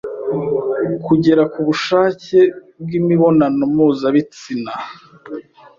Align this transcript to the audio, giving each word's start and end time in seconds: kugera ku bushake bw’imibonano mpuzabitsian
kugera 1.05 1.43
ku 1.51 1.59
bushake 1.67 2.39
bw’imibonano 2.83 3.63
mpuzabitsian 3.73 4.65